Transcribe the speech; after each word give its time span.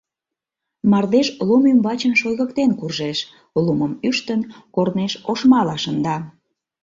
Мардеж 0.91 1.27
лум 1.47 1.63
ӱмбачын 1.71 2.13
шойгыктен 2.19 2.71
куржеш, 2.79 3.19
лумым 3.65 3.93
ӱштын, 4.09 4.41
корнеш 4.75 5.13
ошмала 5.31 5.75
шында. 5.83 6.15